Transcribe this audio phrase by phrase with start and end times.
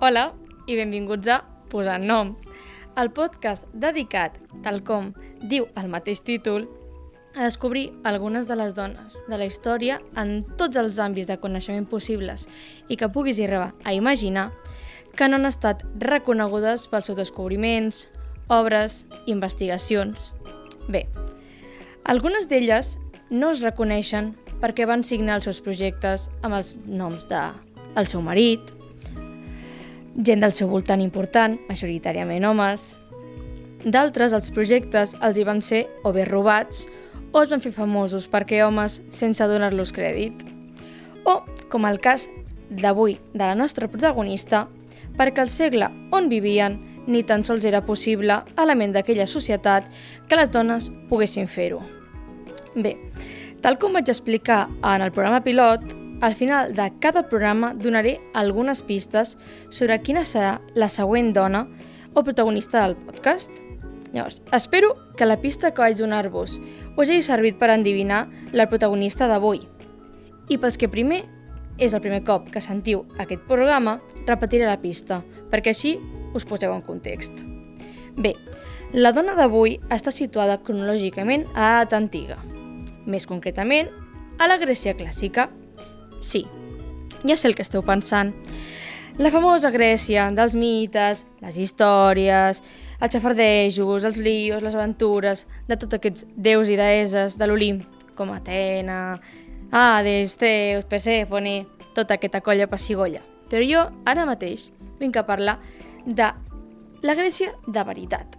[0.00, 0.28] Hola
[0.70, 1.40] i benvinguts a
[1.72, 2.28] Posant Nom,
[3.02, 5.08] el podcast dedicat, tal com
[5.50, 6.68] diu el mateix títol,
[7.34, 11.88] a descobrir algunes de les dones de la història en tots els àmbits de coneixement
[11.90, 12.46] possibles
[12.86, 14.52] i que puguis arribar a imaginar
[15.18, 18.04] que no han estat reconegudes pels seus descobriments,
[18.46, 20.30] obres, investigacions.
[20.86, 21.08] Bé,
[22.06, 22.94] algunes d'elles
[23.34, 27.48] no es reconeixen perquè van signar els seus projectes amb els noms de
[27.98, 28.77] el seu marit,
[30.18, 32.96] gent del seu voltant important, majoritàriament homes.
[33.86, 36.86] D'altres, els projectes els hi van ser o bé robats
[37.30, 40.42] o es van fer famosos perquè homes sense donar-los crèdit.
[41.24, 42.26] O, com el cas
[42.68, 44.66] d'avui de la nostra protagonista,
[45.18, 49.86] perquè el segle on vivien ni tan sols era possible element d'aquella societat
[50.28, 51.80] que les dones poguessin fer-ho.
[52.74, 52.96] Bé,
[53.62, 58.82] tal com vaig explicar en el programa pilot, al final de cada programa donaré algunes
[58.82, 59.36] pistes
[59.70, 61.66] sobre quina serà la següent dona
[62.14, 63.50] o protagonista del podcast.
[64.12, 66.58] Llavors, espero que la pista que vaig donar-vos
[66.96, 69.60] us hagi servit per endivinar la protagonista d'avui.
[70.48, 71.22] I pels que primer
[71.78, 75.22] és el primer cop que sentiu aquest programa, repetiré la pista,
[75.52, 75.98] perquè així
[76.34, 77.44] us poseu en context.
[78.18, 78.34] Bé,
[78.92, 82.38] la dona d'avui està situada cronològicament a l'edat antiga,
[83.06, 83.92] més concretament
[84.38, 85.48] a la Grècia clàssica,
[86.20, 86.46] Sí,
[87.24, 88.34] ja sé el que esteu pensant.
[89.18, 92.60] La famosa Grècia, dels mites, les històries,
[93.00, 97.82] els xafardejos, els lios, les aventures, de tots aquests déus i deeses de l'Olimp,
[98.14, 99.18] com Atena,
[99.72, 101.64] Hades, Zeus, Persèfone,
[101.96, 103.24] tota aquesta colla passigolla.
[103.50, 104.68] Però jo, ara mateix,
[105.00, 105.58] vinc a parlar
[106.06, 106.30] de
[107.02, 108.38] la Grècia de veritat.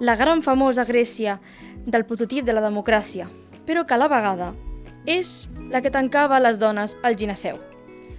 [0.00, 1.38] La gran famosa Grècia
[1.86, 3.28] del prototip de la democràcia,
[3.66, 4.54] però que a la vegada
[5.06, 7.58] és la que tancava les dones al gineceu,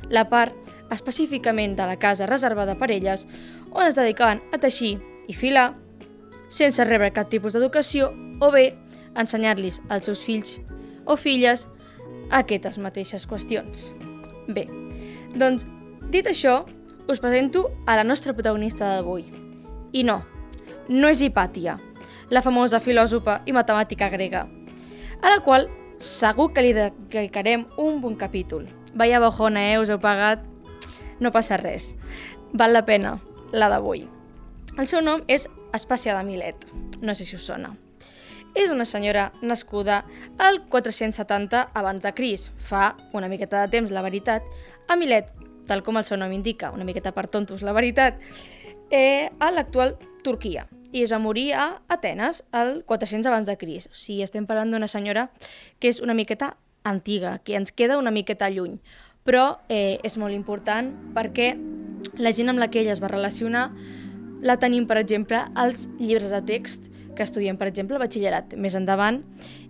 [0.09, 0.53] la part
[0.93, 3.25] específicament de la casa reservada per elles
[3.71, 5.73] on es dedicaven a teixir i filar
[6.49, 8.75] sense rebre cap tipus d'educació o bé
[9.15, 10.59] ensenyar-los als seus fills
[11.05, 11.67] o filles
[12.29, 13.91] aquestes mateixes qüestions.
[14.47, 14.67] Bé,
[15.35, 15.65] doncs,
[16.11, 16.63] dit això,
[17.07, 19.25] us presento a la nostra protagonista d'avui.
[19.93, 20.23] I no,
[20.89, 21.77] no és Hipàtia,
[22.29, 24.45] la famosa filòsofa i matemàtica grega,
[25.21, 25.69] a la qual
[25.99, 28.67] segur que li dedicarem un bon capítol.
[28.95, 29.79] Vaya bojona, eh?
[29.79, 30.43] Us heu pagat?
[31.19, 31.95] No passa res.
[32.53, 33.17] Val la pena,
[33.51, 34.05] la d'avui.
[34.77, 36.67] El seu nom és Espàcia de Milet.
[37.01, 37.75] No sé si us sona.
[38.55, 40.05] És una senyora nascuda
[40.39, 42.51] al 470 abans de Cris.
[42.57, 44.43] Fa una miqueta de temps, la veritat,
[44.87, 45.31] a Milet,
[45.67, 48.21] tal com el seu nom indica, una miqueta per tontos, la veritat,
[48.91, 53.89] eh, a l'actual Turquia i es va morir a Atenes al 400 abans de Cris.
[53.91, 55.27] O sigui, estem parlant d'una senyora
[55.83, 56.53] que és una miqueta
[56.87, 58.77] antiga, que ens queda una miqueta lluny,
[59.27, 61.55] però eh, és molt important perquè
[62.21, 63.71] la gent amb la que ella es va relacionar
[64.45, 68.53] la tenim, per exemple, als llibres de text que estudiem, per exemple, batxillerat.
[68.55, 69.19] Més endavant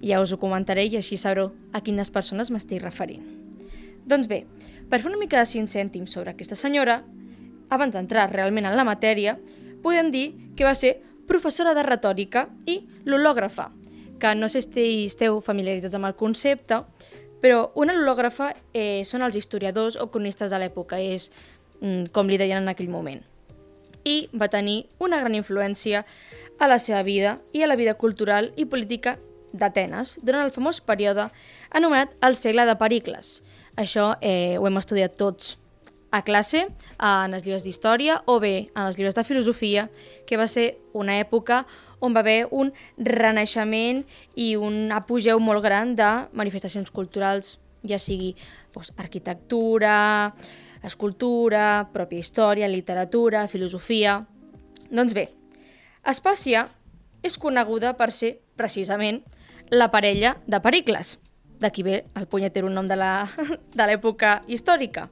[0.04, 3.24] ja us ho comentaré i així sabreu a quines persones m'estic referint.
[4.06, 4.44] Doncs bé,
[4.92, 7.00] per fer una mica de 5 cèntims sobre aquesta senyora,
[7.74, 9.40] abans d'entrar realment en la matèria,
[9.82, 10.28] podem dir
[10.58, 13.70] que va ser professora de retòrica i l'hològrafa,
[14.20, 16.82] que no sé si esteu familiaritzats amb el concepte,
[17.42, 21.30] però una hològrafa eh, són els historiadors o cronistes de l'època, és
[21.82, 23.22] mm, com li deien en aquell moment.
[24.06, 26.06] I va tenir una gran influència
[26.60, 29.18] a la seva vida i a la vida cultural i política
[29.56, 31.30] d'Atenes durant el famós període
[31.72, 33.40] anomenat el segle de Pericles.
[33.76, 35.56] Això eh, ho hem estudiat tots
[36.16, 36.62] a classe,
[36.96, 39.90] en els llibres d'història o bé en els llibres de filosofia,
[40.26, 41.66] que va ser una època
[42.00, 44.04] on va haver un renaixement
[44.36, 48.32] i un apogeu molt gran de manifestacions culturals, ja sigui
[48.74, 50.32] doncs, arquitectura,
[50.84, 54.22] escultura, pròpia història, literatura, filosofia...
[54.86, 55.24] Doncs bé,
[56.06, 56.68] Espàcia
[57.26, 59.24] és coneguda per ser, precisament,
[59.74, 61.16] la parella de Pericles.
[61.60, 65.10] D'aquí ve el punyetero nom de l'època històrica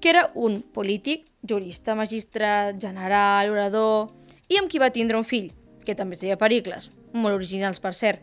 [0.00, 4.12] que era un polític, jurista, magistrat, general, orador,
[4.48, 5.52] i amb qui va tindre un fill,
[5.86, 8.22] que també es deia Pericles, molt originals per cert.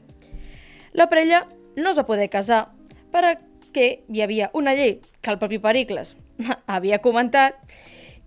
[0.94, 2.68] La parella no es va poder casar
[3.12, 3.40] per
[3.74, 6.16] que hi havia una llei que el propi Pericles
[6.68, 7.58] havia comentat,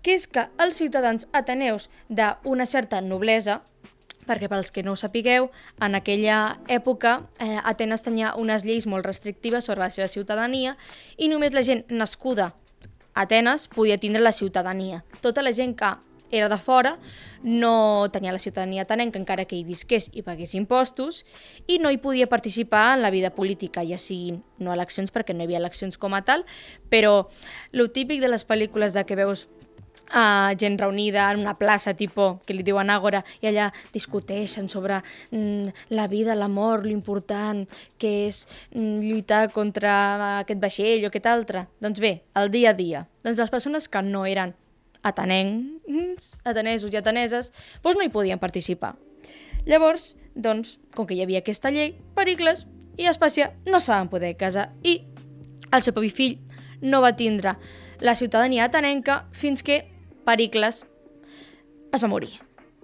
[0.03, 3.61] que és que els ciutadans ateneus d'una certa noblesa,
[4.27, 9.07] perquè pels que no ho sapigueu, en aquella època eh, Atenes tenia unes lleis molt
[9.07, 10.75] restrictives sobre la seva ciutadania
[11.15, 12.51] i només la gent nascuda
[13.17, 15.03] Atenes podia tindre la ciutadania.
[15.21, 15.95] Tota la gent que
[16.29, 16.97] era de fora,
[17.41, 21.23] no tenia la ciutadania atenenca encara que hi visqués i pagués impostos
[21.67, 25.41] i no hi podia participar en la vida política, ja siguin no eleccions perquè no
[25.41, 26.43] hi havia eleccions com a tal,
[26.91, 27.29] però
[27.71, 29.47] lo típic de les pel·lícules de que veus
[30.13, 35.01] uh, gent reunida en una plaça tipo, que li diuen Àgora i allà discuteixen sobre
[35.31, 37.65] mm, la vida, l'amor, l'important
[37.99, 39.97] que és mm, lluitar contra
[40.43, 41.67] aquest vaixell o aquest altre.
[41.83, 43.03] Doncs bé, el dia a dia.
[43.23, 44.55] Doncs les persones que no eren
[45.07, 47.51] atenencs, atenesos i ateneses,
[47.83, 48.95] doncs no hi podien participar.
[49.67, 52.65] Llavors, doncs, com que hi havia aquesta llei, Pericles
[52.97, 55.01] i Espàcia no se van poder casar i
[55.71, 56.37] el seu propi fill
[56.81, 57.57] no va tindre
[57.99, 59.96] la ciutadania atenenca fins que
[60.27, 60.83] Pericles
[61.95, 62.33] es va morir.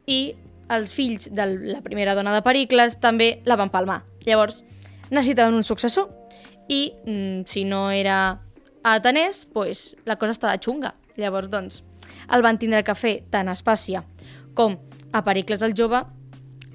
[0.08, 0.34] I
[0.72, 1.46] els fills de
[1.76, 4.02] la primera dona de Pericles també la van palmar.
[4.24, 4.64] Llavors,
[5.12, 6.08] necessitaven un successor
[6.72, 8.40] i mm, si no era
[8.84, 10.96] atenès, pues, la cosa estava xunga.
[11.20, 11.84] Llavors, doncs,
[12.32, 14.04] el van tindre que fer tant a Espàcia
[14.56, 14.78] com
[15.12, 16.00] a Pericles el jove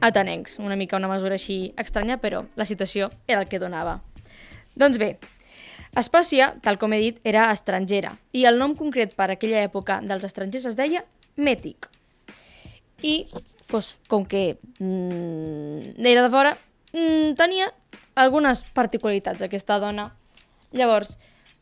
[0.00, 0.59] atenencs.
[0.62, 3.99] Una mica una mesura així estranya, però la situació era el que donava.
[4.79, 5.17] Doncs bé,
[5.96, 10.26] Espàcia, tal com he dit, era estrangera i el nom concret per aquella època dels
[10.29, 11.05] estrangers es deia
[11.38, 11.88] Mètic.
[13.02, 13.29] I,
[13.70, 16.56] doncs, com que mm, era de fora,
[16.93, 17.70] mm, tenia
[18.19, 20.11] algunes particularitats aquesta dona.
[20.75, 21.17] Llavors,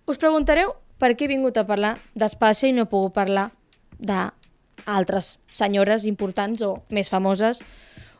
[0.09, 3.51] us preguntareu per què he vingut a parlar d'Espàcia i no he pogut parlar
[3.99, 7.61] d'altres senyores importants o més famoses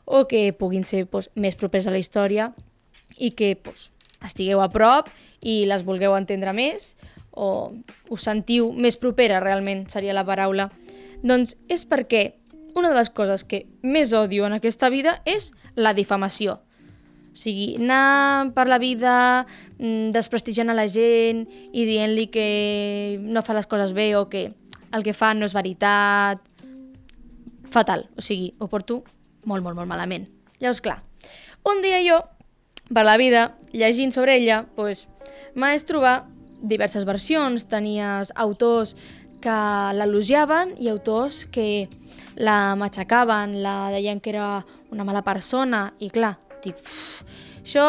[0.05, 2.51] o que puguin ser doncs, més propers a la història
[3.17, 3.89] i que doncs,
[4.25, 5.11] estigueu a prop
[5.41, 6.95] i les vulgueu entendre més
[7.37, 7.71] o
[8.09, 10.71] us sentiu més propera realment, seria la paraula,
[11.21, 12.23] doncs és perquè
[12.77, 16.59] una de les coses que més odio en aquesta vida és la difamació.
[17.37, 19.45] O sigui, anar per la vida
[19.77, 21.43] mm, desprestigiant a la gent
[21.73, 22.47] i dient-li que
[23.21, 24.49] no fa les coses bé o que
[24.93, 26.41] el que fan no és veritat...
[27.67, 29.01] Fatal, o sigui, ho porto
[29.43, 30.23] molt, molt, molt malament.
[30.61, 31.01] Llavors, clar,
[31.67, 32.21] un dia jo,
[32.93, 35.05] per la vida, llegint sobre ella, doncs,
[35.55, 36.25] m'haig trobar
[36.61, 38.95] diverses versions, tenies autors
[39.41, 39.57] que
[39.93, 41.87] l'elogiaven i autors que
[42.35, 46.79] la matxacaven, la deien que era una mala persona, i clar, dic,
[47.61, 47.87] això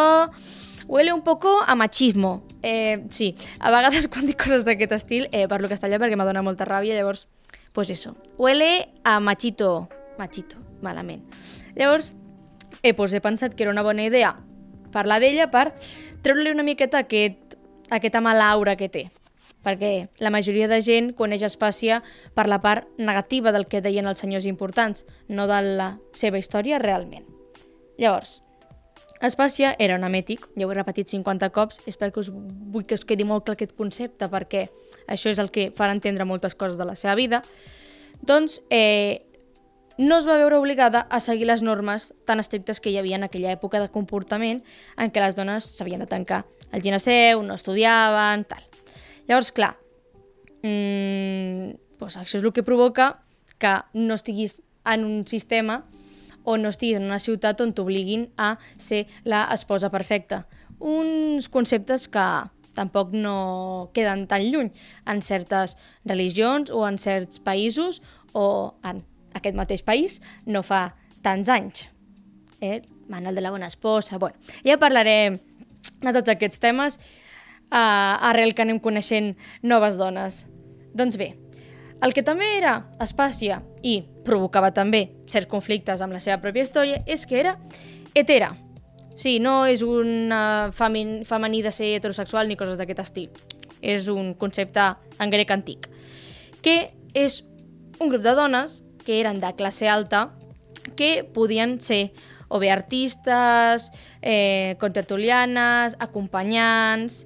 [0.88, 2.42] huele un poco a machismo.
[2.62, 6.44] Eh, sí, a vegades quan dic coses d'aquest estil eh, parlo castellà perquè m'ha donat
[6.44, 7.28] molta ràbia, llavors,
[7.72, 11.22] pues eso, huele a machito, machito, malament.
[11.76, 12.14] Llavors,
[12.82, 14.36] eh, pues he pensat que era una bona idea
[14.92, 15.70] parlar d'ella per
[16.22, 17.56] treure-li una miqueta aquest,
[17.90, 19.08] aquesta mala aura que té
[19.64, 22.00] perquè la majoria de gent coneix Espàcia
[22.34, 26.78] per la part negativa del que deien els senyors importants, no de la seva història
[26.78, 27.26] realment.
[27.98, 28.38] Llavors,
[29.20, 32.94] Espàcia era un emètic, ja ho he repetit 50 cops, espero que us, vull que
[32.94, 34.68] us quedi molt clar aquest concepte perquè
[35.10, 37.42] això és el que farà entendre moltes coses de la seva vida,
[38.22, 39.26] doncs eh,
[39.98, 43.26] no es va veure obligada a seguir les normes tan estrictes que hi havia en
[43.26, 44.62] aquella època de comportament
[44.96, 48.62] en què les dones s'havien de tancar al gineceu, no estudiaven, tal.
[49.26, 49.74] Llavors, clar,
[50.62, 53.24] mmm, doncs això és el que provoca
[53.58, 55.82] que no estiguis en un sistema
[56.44, 60.46] o no estiguis en una ciutat on t'obliguin a ser la esposa perfecta.
[60.78, 62.28] Uns conceptes que
[62.78, 64.70] tampoc no queden tan lluny
[65.10, 65.74] en certes
[66.06, 67.98] religions o en certs països
[68.32, 69.02] o en
[69.38, 70.92] aquest mateix país no fa
[71.22, 71.88] tants anys.
[72.60, 72.82] Eh?
[73.08, 74.18] Manuel de la Bona Esposa...
[74.18, 75.38] Bueno, ja parlarem
[76.02, 80.44] de tots aquests temes uh, arrel que anem coneixent noves dones.
[80.96, 81.32] Doncs bé,
[82.04, 87.02] el que també era Espàcia i provocava també certs conflictes amb la seva pròpia història
[87.06, 87.56] és que era
[88.14, 88.52] hetera.
[89.18, 90.30] Sí, no és un
[90.78, 93.30] femení de ser heterosexual ni coses d'aquest estil.
[93.82, 94.84] És un concepte
[95.18, 95.88] en grec antic.
[96.62, 97.42] Que és
[97.98, 100.34] un grup de dones que eren de classe alta
[100.92, 102.12] que podien ser
[102.48, 103.88] o bé artistes,
[104.20, 107.24] eh, contertulianes, acompanyants...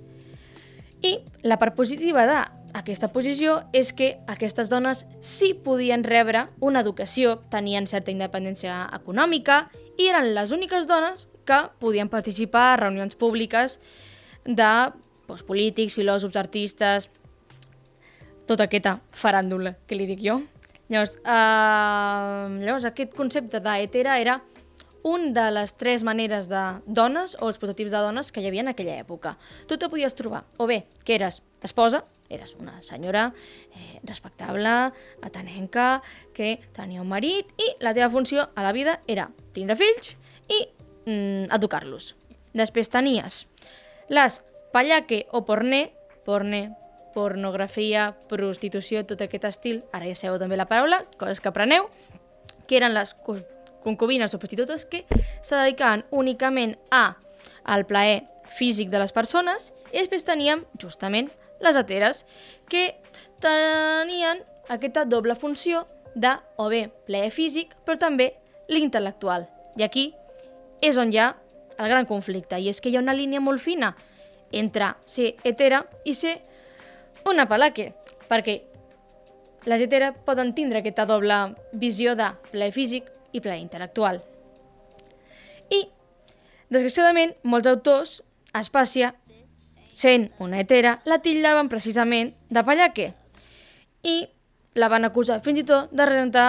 [1.02, 2.36] I la part positiva de
[2.78, 9.64] aquesta posició és que aquestes dones sí podien rebre una educació, tenien certa independència econòmica
[9.98, 13.80] i eren les úniques dones que podien participar a reunions públiques
[14.46, 14.70] de
[15.26, 17.10] doncs, polítics, filòsofs, artistes,
[18.46, 20.38] tota aquesta faràndula que li dic jo.
[20.88, 24.40] Llavors, eh, llavors aquest concepte d'hetera era
[25.02, 28.62] un de les tres maneres de dones o els prototips de dones que hi havia
[28.62, 29.36] en aquella època.
[29.66, 33.32] Tu te podies trobar, o bé, que eres esposa, eres una senyora
[33.74, 36.02] eh, respectable, atenenca,
[36.34, 40.14] que tenia un marit i la teva funció a la vida era tindre fills
[40.48, 40.62] i
[41.04, 42.14] mm, educar-los.
[42.54, 43.44] Després tenies
[44.08, 44.40] les
[44.72, 45.92] pallaque o porné,
[46.24, 46.70] porné,
[47.14, 51.88] pornografia, prostitució, tot aquest estil, ara ja sabeu també la paraula, coses que apreneu,
[52.66, 53.14] que eren les
[53.82, 55.04] concubines o prostitutes que
[55.42, 57.18] se dedicaven únicament a
[57.64, 61.30] al plaer físic de les persones i després teníem justament
[61.62, 62.24] les heteres
[62.70, 62.92] que
[63.42, 68.32] tenien aquesta doble funció de o bé plaer físic però també
[68.68, 69.48] l'intel·lectual.
[69.78, 70.10] I aquí
[70.82, 71.32] és on hi ha
[71.78, 73.94] el gran conflicte i és que hi ha una línia molt fina
[74.52, 76.40] entre ser hetera i ser
[77.28, 77.92] una palaque,
[78.28, 78.60] perquè
[79.68, 81.38] les heteres poden tindre aquesta doble
[81.72, 84.20] visió de plaer físic i plaer intel·lectual.
[85.72, 85.86] I,
[86.72, 88.20] desgraciadament, molts autors,
[88.52, 89.14] Espàcia,
[89.94, 93.12] sent una hetera, la titllaven precisament de pallaque
[94.02, 94.16] i
[94.74, 96.48] la van acusar fins i tot de rentar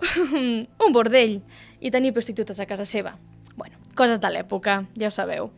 [0.84, 1.38] un bordell
[1.80, 3.14] i tenir prostitutes a casa seva.
[3.56, 5.50] Bueno, coses de l'època, ja ho sabeu.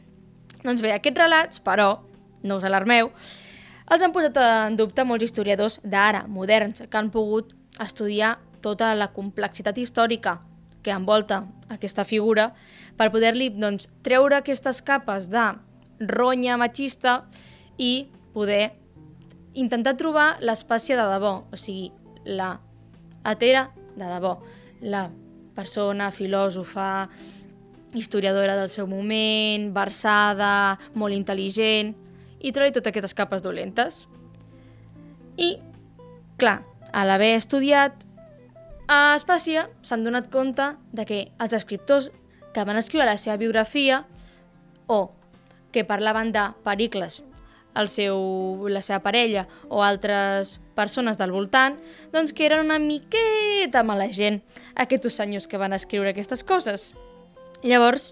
[0.63, 2.03] Doncs bé, aquests relats, però,
[2.43, 3.11] no us alarmeu,
[3.93, 9.11] els han posat en dubte molts historiadors d'ara, moderns, que han pogut estudiar tota la
[9.13, 10.39] complexitat històrica
[10.83, 12.51] que envolta aquesta figura
[12.99, 15.45] per poder-li doncs, treure aquestes capes de
[16.09, 17.23] ronya machista
[17.79, 18.73] i poder
[19.55, 21.91] intentar trobar l'espècie de debò, o sigui,
[22.25, 22.55] la
[23.29, 24.39] atera de debò,
[24.83, 25.09] la
[25.55, 27.09] persona, filòsofa,
[27.93, 31.93] historiadora del seu moment, versada, molt intel·ligent,
[32.43, 34.07] i trobar totes aquestes capes dolentes.
[35.39, 35.57] I,
[36.37, 36.61] clar,
[36.93, 38.03] a l'haver estudiat
[38.93, 42.11] a Espàcia s'han donat compte de que els escriptors
[42.53, 44.03] que van escriure la seva biografia
[44.87, 45.15] o
[45.73, 47.23] que parlaven de Pericles,
[47.75, 51.79] el seu, la seva parella o altres persones del voltant,
[52.13, 54.43] doncs que eren una miqueta mala gent,
[54.77, 56.91] aquests senyors que van escriure aquestes coses.
[57.65, 58.11] Llavors,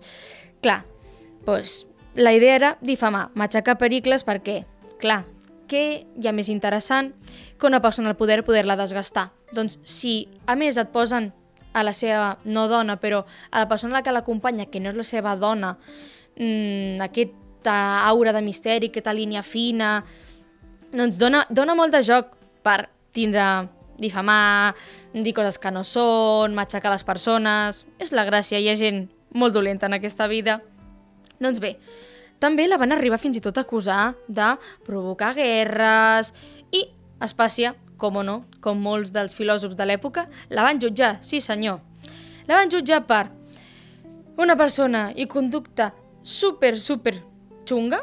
[0.65, 0.85] clar,
[1.45, 1.85] doncs,
[2.15, 4.65] la idea era difamar, matxacar Pericles perquè,
[5.01, 5.25] clar,
[5.71, 5.85] què
[6.19, 7.13] hi ha més interessant
[7.59, 9.31] que una persona al poder poder-la desgastar?
[9.55, 11.31] Doncs si a més et posen
[11.73, 15.07] a la seva no dona, però a la persona que l'acompanya, que no és la
[15.07, 15.77] seva dona,
[16.37, 17.77] mmm, aquesta
[18.09, 20.01] aura de misteri, aquesta línia fina,
[20.91, 22.35] doncs dona, dona molt de joc
[22.67, 23.69] per tindre
[24.01, 24.75] difamar,
[25.13, 27.85] dir coses que no són, matxacar les persones...
[28.01, 29.05] És la gràcia, hi ha gent
[29.37, 30.61] molt dolenta en aquesta vida.
[31.41, 31.79] Doncs bé,
[32.37, 34.51] també la van arribar fins i tot a acusar de
[34.85, 36.35] provocar guerres
[36.69, 36.83] i
[37.25, 41.79] Espàcia, com o no, com molts dels filòsofs de l'època, la van jutjar, sí senyor.
[42.45, 43.23] La van jutjar per
[44.41, 47.15] una persona i conducta super, super
[47.65, 48.03] xunga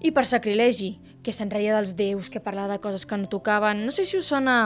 [0.00, 3.84] i per sacrilegi, que se'n reia dels déus, que parlava de coses que no tocaven.
[3.84, 4.56] No sé si us sona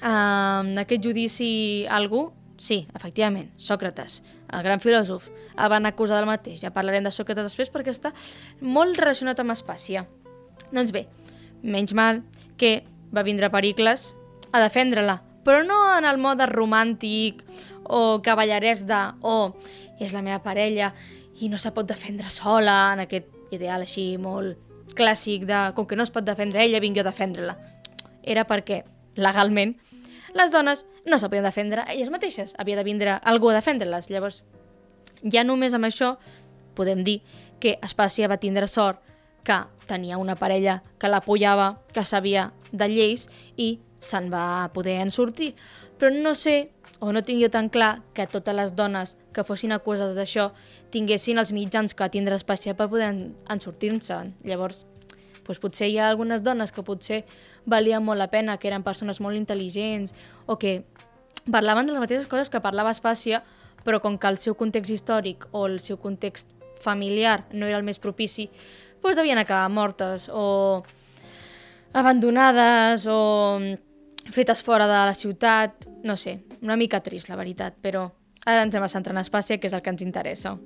[0.00, 1.50] uh, aquest judici
[1.84, 2.30] algú.
[2.56, 4.22] Sí, efectivament, Sòcrates,
[4.54, 6.60] el gran filòsof, el van acusar del mateix.
[6.62, 8.14] Ja parlarem de Sòcrates després perquè està
[8.60, 10.04] molt relacionat amb Espàcia.
[10.70, 11.06] Doncs bé,
[11.62, 12.22] menys mal
[12.60, 12.84] que
[13.14, 14.12] va vindre Pericles
[14.54, 17.42] a defendre-la, però no en el mode romàntic
[17.84, 19.54] o cavallerès de oh,
[20.00, 20.92] és la meva parella
[21.42, 25.98] i no se pot defendre sola, en aquest ideal així molt clàssic de com que
[25.98, 27.56] no es pot defendre ella, vinc jo a defendre-la.
[28.22, 28.84] Era perquè,
[29.18, 29.74] legalment,
[30.34, 34.08] les dones no se podien defendre elles mateixes, havia de vindre algú a defendre-les.
[34.10, 34.42] Llavors,
[35.22, 36.14] ja només amb això
[36.74, 37.20] podem dir
[37.60, 39.00] que Espàcia va tindre sort
[39.44, 45.12] que tenia una parella que l'apoyava, que sabia de lleis i se'n va poder en
[45.12, 45.54] sortir.
[45.98, 49.72] Però no sé, o no tinc jo tan clar, que totes les dones que fossin
[49.76, 50.50] acusades d'això
[50.94, 54.20] tinguessin els mitjans que tindre espècie per poder en, en sortir-se.
[54.44, 54.84] Llavors,
[55.44, 57.24] doncs potser hi ha algunes dones que potser
[57.66, 60.14] valien molt la pena, que eren persones molt intel·ligents
[60.46, 60.84] o que
[61.50, 63.42] parlaven de les mateixes coses que parlava Espàcia,
[63.84, 67.86] però com que el seu context històric o el seu context familiar no era el
[67.86, 68.48] més propici,
[69.02, 70.84] doncs devien acabar mortes o
[71.92, 73.60] abandonades o
[74.32, 78.08] fetes fora de la ciutat, no sé, una mica trist, la veritat, però
[78.46, 80.56] ara ens hem a centrar en Espàcia, que és el que ens interessa.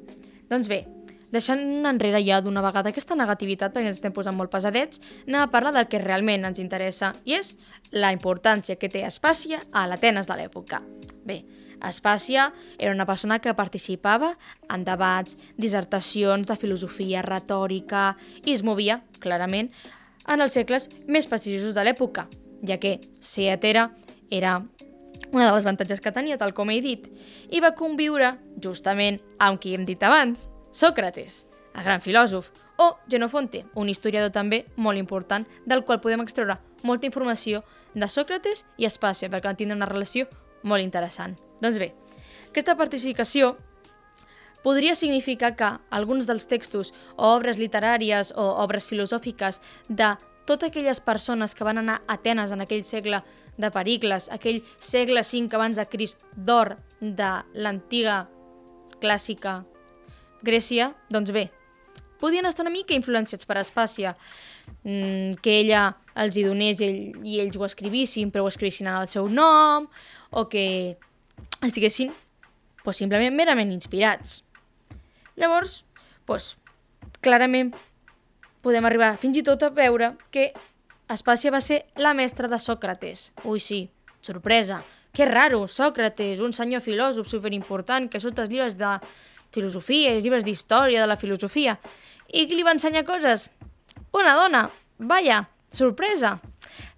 [0.48, 0.84] Doncs bé,
[1.32, 5.50] deixant enrere ja d'una vegada aquesta negativitat, perquè ens estem posant molt pesadets, anem a
[5.52, 7.54] parlar del que realment ens interessa, i és
[7.92, 10.82] la importància que té Espàcia a l'Atenes de l'època.
[11.28, 11.42] Bé,
[11.84, 14.32] Espàcia era una persona que participava
[14.72, 19.70] en debats, dissertacions de filosofia, retòrica i es movia, clarament,
[20.28, 22.26] en els segles més prestigiosos de l'època,
[22.66, 23.88] ja que ser era
[25.32, 27.08] una de les avantatges que tenia, tal com he dit,
[27.50, 31.44] i va conviure, justament, amb qui hem dit abans, Sòcrates,
[31.74, 37.08] el gran filòsof, o Genofonte, un historiador també molt important, del qual podem extreure molta
[37.08, 40.28] informació de Sòcrates i Espàcia, perquè van tindre una relació
[40.62, 41.34] molt interessant.
[41.62, 41.92] Doncs bé,
[42.50, 43.56] aquesta participació
[44.62, 50.14] podria significar que alguns dels textos o obres literàries o obres filosòfiques de
[50.48, 53.22] totes aquelles persones que van anar a Atenes en aquell segle
[53.58, 58.28] de Pericles, aquell segle V abans de Crist d'or de l'antiga
[59.02, 59.64] clàssica
[60.42, 61.48] Grècia, doncs bé,
[62.20, 64.14] podien estar una mica influenciats per Espàcia,
[64.82, 69.00] mm, que ella els hi donés ell, i ells ho escrivissin, però ho escrivissin en
[69.00, 69.88] el seu nom,
[70.30, 70.96] o que
[71.62, 72.12] estiguessin
[72.82, 74.42] pues, simplement merament inspirats.
[75.36, 75.84] Llavors,
[76.24, 76.56] pues,
[77.20, 77.74] clarament
[78.64, 80.52] podem arribar fins i tot a veure que
[81.08, 83.30] Espàcia va ser la mestra de Sòcrates.
[83.44, 83.88] Ui, sí,
[84.20, 84.82] sorpresa.
[85.12, 88.90] Que raro, Sòcrates, un senyor filòsof superimportant que surt els llibres de
[89.54, 91.78] filosofia, els llibres d'història de la filosofia.
[92.28, 93.48] I qui li va ensenyar coses?
[94.12, 94.68] Una dona.
[94.98, 96.38] Vaya, sorpresa.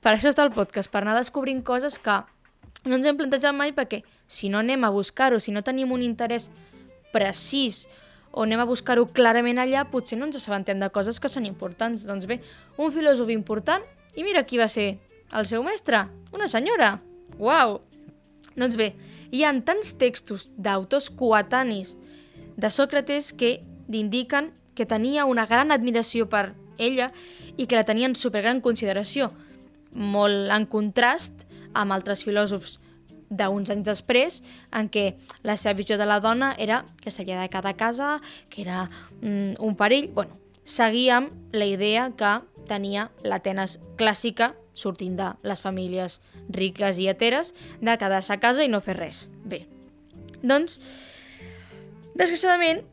[0.00, 2.20] Per això està el podcast, per anar descobrint coses que
[2.86, 6.02] no ens hem plantejat mai perquè si no anem a buscar-ho, si no tenim un
[6.02, 6.48] interès
[7.12, 7.84] precís
[8.30, 12.06] o anem a buscar-ho clarament allà, potser no ens assabentem de coses que són importants.
[12.06, 12.38] Doncs bé,
[12.78, 14.94] un filòsof important, i mira qui va ser
[15.34, 16.96] el seu mestre, una senyora.
[17.38, 17.80] Uau!
[18.56, 18.92] Doncs bé,
[19.30, 21.96] hi ha tants textos d'autors coetanis
[22.60, 27.10] de Sòcrates que indiquen que tenia una gran admiració per ella
[27.56, 29.30] i que la tenien supergran consideració,
[29.92, 32.78] molt en contrast amb altres filòsofs
[33.30, 34.40] d'uns anys després,
[34.74, 35.14] en què
[35.46, 38.14] la seva visió de la dona era que s'havia de quedar a casa,
[38.50, 38.88] que era
[39.22, 40.10] mm, un perill...
[40.14, 42.32] Bueno, seguíem la idea que
[42.70, 48.70] tenia l'Atenes clàssica, sortint de les famílies riques i heteres, de quedar-se a casa i
[48.70, 49.24] no fer res.
[49.44, 49.64] Bé,
[50.42, 50.80] doncs,
[52.20, 52.84] desgraciadament,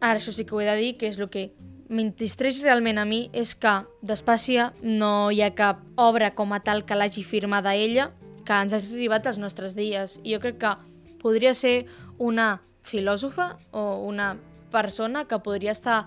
[0.00, 1.50] ara això sí que ho he de dir, que és el que
[1.90, 3.72] m'entristreix realment a mi, és que
[4.06, 8.10] d'Espàcia no hi ha cap obra com a tal que l'hagi firmada ella,
[8.46, 10.18] que ens hagi arribat als nostres dies.
[10.22, 10.74] I jo crec que
[11.20, 11.86] podria ser
[12.18, 14.36] una filòsofa o una
[14.70, 16.04] persona que podria estar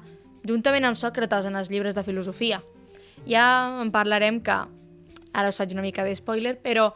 [0.48, 2.62] juntament amb Sòcrates en els llibres de filosofia.
[3.28, 3.46] Ja
[3.82, 4.56] en parlarem que
[5.34, 6.94] ara us faig una mica de spoiler, però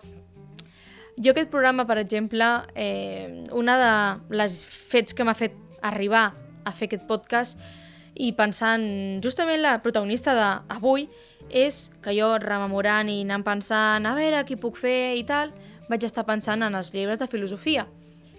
[1.17, 6.31] jo aquest programa, per exemple, eh, una de les fets que m'ha fet arribar
[6.63, 7.57] a fer aquest podcast
[8.17, 11.07] i pensant justament la protagonista d'avui
[11.49, 15.53] és que jo rememorant i anant pensant a veure qui puc fer i tal,
[15.89, 17.87] vaig estar pensant en els llibres de filosofia.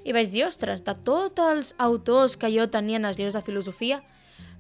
[0.05, 3.45] I vaig dir, ostres, de tots els autors que jo tenia en els llibres de
[3.45, 4.03] filosofia,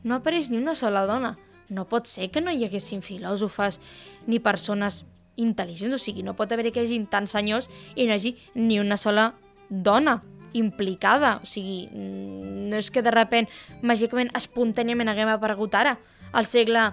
[0.02, 1.36] no apareix ni una sola dona.
[1.70, 3.78] No pot ser que no hi haguessin filòsofes
[4.26, 5.04] ni persones
[5.38, 8.34] intel·ligents, o sigui, no pot haver que hi hagi tants senyors i no hi hagi
[8.58, 9.30] ni una sola
[9.68, 10.18] dona
[10.52, 11.38] implicada.
[11.42, 13.48] O sigui, no és que de repent,
[13.82, 15.96] màgicament, espontàniament haguem aparegut ara,
[16.32, 16.90] al segle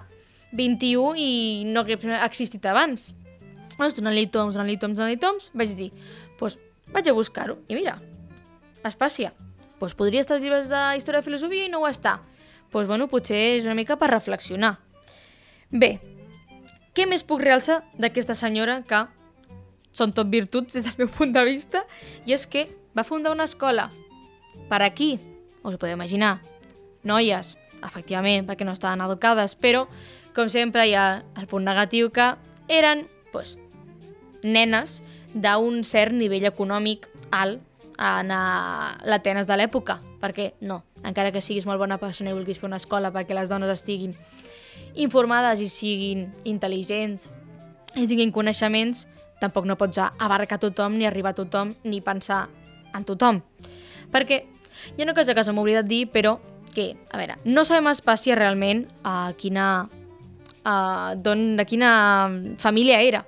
[0.56, 1.30] 21 i
[1.68, 3.10] no hagués existit abans.
[3.76, 6.58] Doncs donant-li toms, donant-li toms, donant-li toms, vaig dir, doncs pues,
[6.94, 7.58] vaig a buscar-ho.
[7.68, 7.98] I mira,
[8.86, 9.32] Espàcia,
[9.80, 12.16] doncs podria estar als llibres de història de filosofia i no ho està.
[12.16, 14.76] Doncs pues, bueno, potser és una mica per reflexionar.
[15.70, 15.98] Bé,
[16.96, 19.02] què més puc realçar d'aquesta senyora que
[19.92, 21.84] són tot virtuts des del meu punt de vista?
[22.24, 23.90] I és que va fundar una escola
[24.70, 25.18] per aquí,
[25.62, 26.38] us ho podeu imaginar,
[27.04, 27.54] noies,
[27.84, 29.84] efectivament, perquè no estaven educades, però
[30.34, 32.32] com sempre hi ha el punt negatiu que
[32.72, 33.58] eren pues,
[34.42, 35.02] nenes
[35.34, 37.60] d'un cert nivell econòmic alt
[37.96, 42.68] en l'Atenes de l'època, perquè no, encara que siguis molt bona persona i vulguis fer
[42.68, 44.16] una escola perquè les dones estiguin
[44.96, 47.26] informades i siguin intel·ligents
[47.96, 49.06] i tinguin coneixements,
[49.40, 52.46] tampoc no pots abarcar tothom, ni arribar a tothom, ni pensar
[52.96, 53.40] en tothom.
[54.12, 54.42] Perquè
[54.96, 56.36] hi ha una cosa que s'ha oblidat dir, però
[56.74, 61.92] que, a veure, no sabem espècie realment a quina uh, de quina
[62.60, 63.24] família era.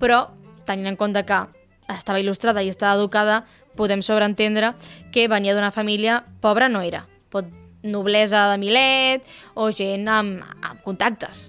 [0.00, 0.26] Però,
[0.68, 1.40] tenint en compte que
[1.88, 3.44] estava il·lustrada i estava educada,
[3.76, 4.74] podem sobreentendre
[5.12, 7.06] que venia d'una família pobra no era.
[7.30, 7.48] Pot
[7.82, 11.48] noblesa de Milet o gent amb, amb contactes.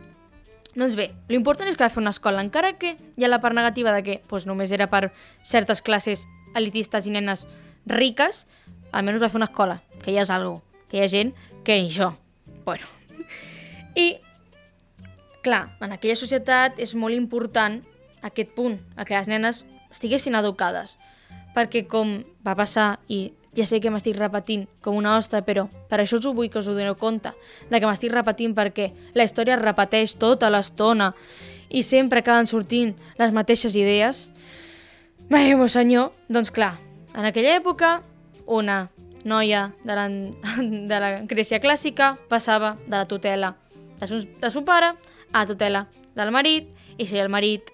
[0.72, 3.58] Doncs bé, l'important és que va fer una escola, encara que hi ha la part
[3.58, 5.10] negativa de que doncs, només era per
[5.44, 7.46] certes classes elitistes i nenes
[7.92, 8.46] riques,
[8.92, 11.36] almenys va fer una escola, que ja és algo, que hi ha gent
[11.68, 12.14] que ni això.
[12.64, 12.88] Bueno.
[14.00, 14.22] I
[15.42, 17.80] Clar, en aquella societat és molt important
[18.22, 21.00] aquest punt, que les nenes estiguessin educades.
[21.56, 26.00] Perquè com va passar, i ja sé que m'estic repetint com una ostra, però per
[26.00, 27.34] això us ho vull que us ho doneu compte,
[27.70, 31.12] de que m'estic repetint perquè la història es repeteix tota l'estona
[31.70, 34.28] i sempre acaben sortint les mateixes idees,
[35.32, 36.78] meu senyor, doncs clar,
[37.16, 38.02] en aquella època
[38.48, 38.90] una
[39.24, 40.08] noia de la,
[40.92, 43.56] de la Grècia clàssica passava de la tutela
[44.00, 44.96] de son, de son pare
[45.32, 45.86] a la tutela
[46.16, 47.70] del marit i si el marit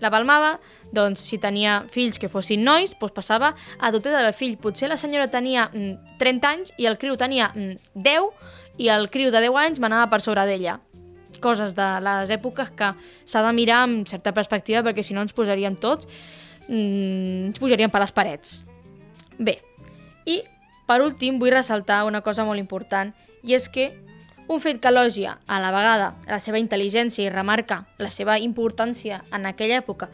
[0.00, 0.56] la palmava,
[0.92, 4.56] doncs si tenia fills que fossin nois, doncs passava a tutela del fill.
[4.60, 9.08] Potser la senyora tenia mm, 30 anys i el criu tenia mm, 10 i el
[9.10, 10.78] criu de 10 anys manava per sobre d'ella.
[11.42, 12.92] Coses de les èpoques que
[13.24, 16.08] s'ha de mirar amb certa perspectiva perquè si no ens posaríem tots,
[16.68, 18.62] mm, ens pujaríem per les parets.
[19.38, 19.60] Bé,
[20.24, 20.40] i
[20.86, 23.90] per últim vull ressaltar una cosa molt important i és que
[24.48, 29.22] un fet que elogia a la vegada la seva intel·ligència i remarca la seva importància
[29.34, 30.08] en aquella època,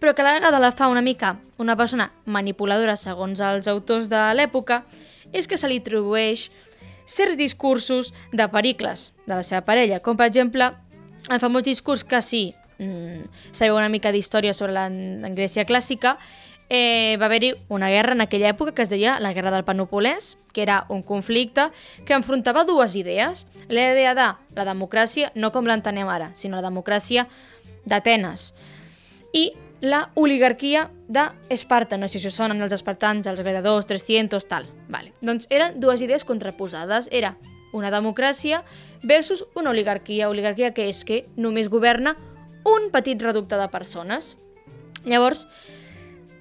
[0.00, 4.08] però que a la vegada la fa una mica una persona manipuladora segons els autors
[4.08, 4.82] de l'època,
[5.32, 6.48] és que se li atribueix
[7.04, 10.72] certs discursos de pericles de la seva parella, com per exemple
[11.28, 14.88] el famós discurs que sí, mmm, sabeu una mica d'història sobre la
[15.36, 16.16] Grècia clàssica,
[16.70, 20.36] eh, va haver-hi una guerra en aquella època que es deia la Guerra del Penopolès,
[20.54, 21.68] que era un conflicte
[22.06, 23.44] que enfrontava dues idees.
[23.68, 27.26] La idea de la democràcia, no com l'entenem ara, sinó la democràcia
[27.84, 28.52] d'Atenes.
[29.34, 34.68] I la oligarquia d'Esparta, no sé si sonen els espartans, els gladiadors, 300, tal.
[34.88, 35.14] Vale.
[35.24, 37.08] Doncs eren dues idees contraposades.
[37.10, 37.36] Era
[37.72, 38.62] una democràcia
[39.02, 40.28] versus una oligarquia.
[40.28, 42.16] Oligarquia que és que només governa
[42.68, 44.36] un petit reducte de persones.
[45.04, 45.46] Llavors,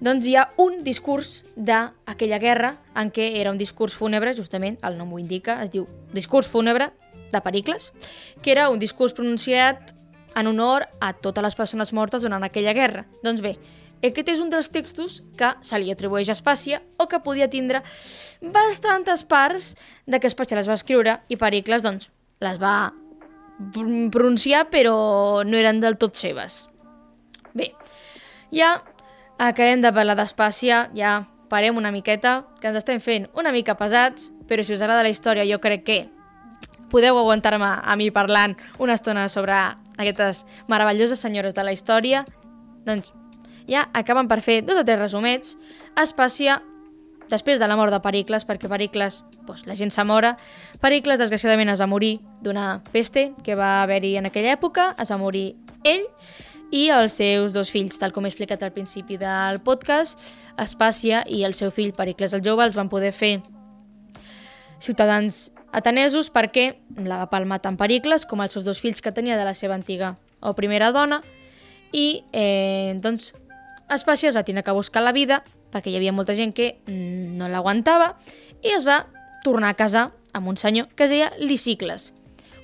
[0.03, 4.97] doncs hi ha un discurs d'aquella guerra en què era un discurs fúnebre, justament, el
[4.99, 6.91] nom ho indica, es diu discurs fúnebre
[7.31, 7.93] de Pericles,
[8.41, 9.93] que era un discurs pronunciat
[10.35, 13.05] en honor a totes les persones mortes durant aquella guerra.
[13.23, 13.55] Doncs bé,
[14.05, 17.81] aquest és un dels textos que se li atribueix a Espàcia o que podia tindre
[18.39, 19.73] bastantes parts
[20.07, 22.93] de que Espàcia les va escriure i Pericles doncs, les va
[23.73, 26.69] pronunciar però no eren del tot seves.
[27.53, 27.73] Bé,
[28.55, 28.77] ja
[29.39, 34.29] acabem de parlar d'Espàcia, ja parem una miqueta, que ens estem fent una mica pesats,
[34.47, 35.99] però si us agrada la història jo crec que
[36.89, 39.57] podeu aguantar-me a mi parlant una estona sobre
[39.99, 42.25] aquestes meravelloses senyores de la història,
[42.87, 43.13] doncs
[43.69, 45.55] ja acaben per fer dos o tres resumets.
[45.99, 46.59] Espàcia,
[47.29, 50.35] després de la mort de Pericles, perquè Pericles, doncs, la gent s'amora,
[50.81, 55.21] Pericles desgraciadament es va morir d'una peste que va haver-hi en aquella època, es va
[55.21, 55.51] morir
[55.83, 56.07] ell,
[56.71, 60.19] i els seus dos fills, tal com he explicat al principi del podcast,
[60.59, 63.39] Espàcia i el seu fill Pericles el Jove els van poder fer
[64.79, 69.37] ciutadans atenesos perquè la va palmar tant Pericles com els seus dos fills que tenia
[69.37, 71.21] de la seva antiga o primera dona
[71.91, 73.33] i eh, doncs
[73.89, 77.49] Espàcia es va tenir que buscar la vida perquè hi havia molta gent que no
[77.49, 78.15] l'aguantava
[78.61, 79.05] i es va
[79.43, 82.13] tornar a casar amb un senyor que es deia Licicles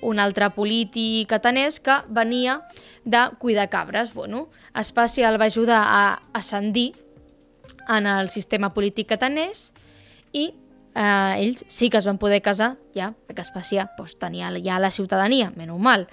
[0.06, 2.60] un altre polític atenès que venia
[3.06, 4.14] de cuidar cabres.
[4.14, 6.94] Bueno, Espàcia el va ajudar a ascendir
[7.90, 9.72] en el sistema polític atenès
[10.34, 10.52] i
[10.96, 14.92] eh, ells sí que es van poder casar ja, perquè Espàcia pues, tenia ja la
[14.92, 16.08] ciutadania, menys mal.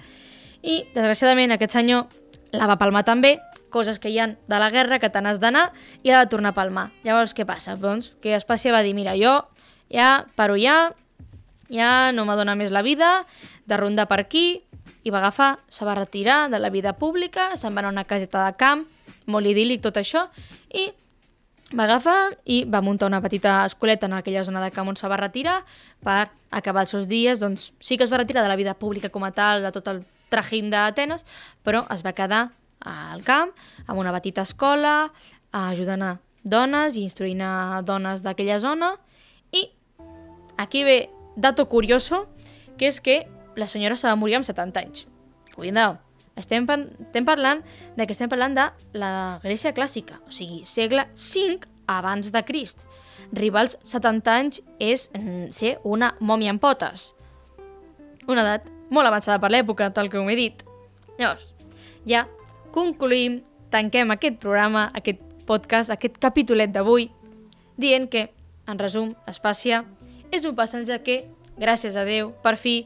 [0.61, 2.05] I, desgraciadament, aquest senyor
[2.53, 3.39] la va palmar també,
[3.73, 5.71] coses que hi han de la guerra que te n'has d'anar
[6.03, 6.91] i la va tornar a palmar.
[7.03, 7.75] Llavors, què passa?
[7.75, 9.41] Doncs que Espàcia va dir, mira, jo
[9.89, 10.93] ja paro ja,
[11.69, 13.23] ja no m'adona més la vida,
[13.65, 14.63] de ronda per aquí,
[15.03, 18.07] i va agafar, se va retirar de la vida pública, se'n va anar a una
[18.07, 18.85] caseta de camp,
[19.27, 20.27] molt idíl·lic tot això,
[20.71, 20.91] i
[21.73, 25.09] va agafar i va muntar una petita escoleta en aquella zona de camp on se
[25.09, 25.63] va retirar
[26.03, 29.09] per acabar els seus dies, doncs sí que es va retirar de la vida pública
[29.09, 31.25] com a tal, de tot el trajín d'Atenes,
[31.65, 32.49] però es va quedar
[32.83, 33.53] al camp,
[33.87, 35.11] amb una petita escola,
[35.51, 38.93] ajudant a dones i instruint a dones d'aquella zona,
[39.51, 39.69] i
[40.57, 42.27] aquí ve dato curioso,
[42.77, 43.23] que és que
[43.55, 45.07] la senyora se va morir amb 70 anys.
[45.53, 45.99] Cuidao,
[46.39, 47.61] estem, estem parlant
[47.97, 48.67] de que estem parlant de
[48.97, 52.85] la Grècia clàssica, o sigui, segle V abans de Crist.
[53.33, 57.13] Arribar als 70 anys és mm, ser una mòmia en potes.
[58.27, 60.63] Una edat molt avançada per l'època, tal com he dit.
[61.17, 61.53] Llavors,
[62.09, 62.27] ja
[62.73, 63.41] concluïm,
[63.73, 67.09] tanquem aquest programa, aquest podcast, aquest capítolet d'avui,
[67.77, 68.27] dient que,
[68.69, 69.83] en resum, Espàcia
[70.33, 71.17] és un personatge que,
[71.59, 72.83] gràcies a Déu, per fi,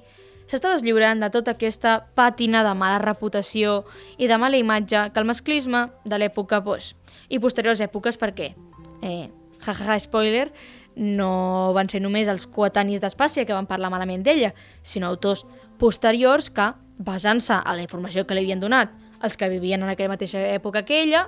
[0.47, 3.83] s'està deslliurant de tota aquesta pàtina de mala reputació
[4.17, 6.95] i de mala imatge que el masclisme de l'època, pues,
[7.29, 8.53] i posteriors èpoques, perquè,
[9.01, 9.29] eh,
[9.65, 10.51] jajaja, spoiler,
[10.95, 15.45] no van ser només els coetanis d'Espàcia que van parlar malament d'ella, sinó autors
[15.77, 18.89] posteriors que, basant-se a la informació que li havien donat
[19.21, 21.27] els que vivien en aquella mateixa època que ella,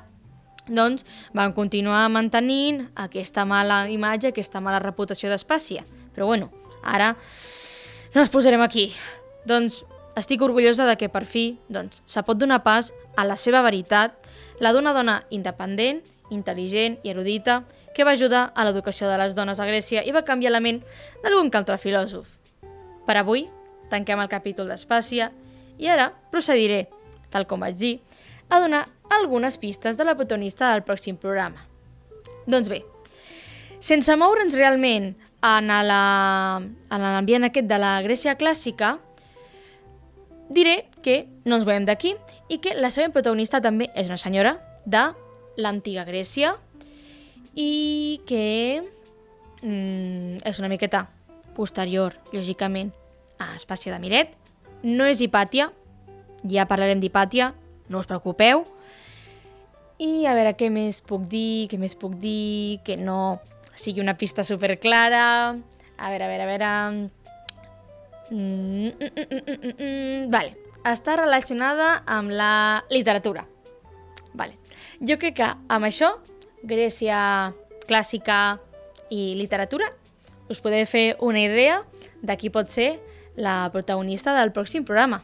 [0.70, 5.86] doncs van continuar mantenint aquesta mala imatge, aquesta mala reputació d'Espàcia.
[6.14, 6.50] Però bueno,
[6.84, 7.16] ara
[8.14, 8.90] no ens posarem aquí.
[9.46, 9.84] Doncs
[10.20, 14.16] estic orgullosa de que per fi doncs, se pot donar pas a la seva veritat,
[14.60, 17.64] la d'una dona independent intel·ligent i erudita
[17.96, 20.82] que va ajudar a l'educació de les dones a Grècia i va canviar la ment
[21.24, 22.28] d'algun que altre filòsof.
[23.06, 23.48] Per avui,
[23.90, 25.32] tanquem el capítol d'Espàcia
[25.82, 26.88] i ara procediré,
[27.34, 27.96] tal com vaig dir,
[28.50, 31.66] a donar algunes pistes de la protagonista del pròxim programa.
[32.46, 32.84] Doncs bé,
[33.80, 38.98] sense moure'ns realment en l'ambient aquest de la Grècia clàssica,
[40.50, 42.16] diré que no ens veiem d'aquí
[42.50, 45.06] i que la seva protagonista també és una senyora de
[45.60, 46.56] l'antiga Grècia
[47.56, 48.82] i que
[49.62, 51.06] mm, és una miqueta
[51.56, 52.92] posterior, lògicament,
[53.40, 54.36] a Espàcia de Miret.
[54.84, 55.70] No és Hipàtia,
[56.48, 57.54] ja parlarem d'Hipàtia,
[57.90, 58.66] no us preocupeu.
[60.00, 63.40] I a veure què més puc dir, què més puc dir, que no
[63.80, 65.56] sigui una pista super clara.
[65.98, 66.72] A veure, a veure, a veure...
[68.30, 70.32] Mm, mm, mm, mm, mm, mm.
[70.32, 73.48] Vale, està relacionada amb la literatura.
[74.34, 74.60] Vale.
[75.00, 76.18] Jo crec que amb això,
[76.62, 77.54] Grècia
[77.88, 78.60] clàssica
[79.10, 79.88] i literatura,
[80.50, 81.82] us podeu fer una idea
[82.22, 83.00] de qui pot ser
[83.40, 85.24] la protagonista del pròxim programa.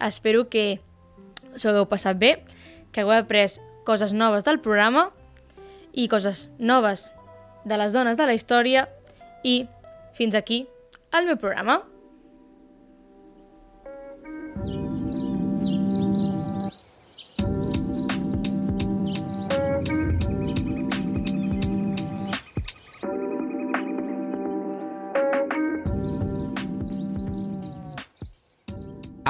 [0.00, 0.80] Espero que
[1.54, 2.38] us hagueu passat bé,
[2.90, 5.10] que hagueu après coses noves del programa
[5.92, 7.10] i coses noves
[7.64, 8.86] de les dones de la història
[9.42, 9.62] i
[10.18, 10.66] fins aquí
[11.12, 11.82] el meu programa.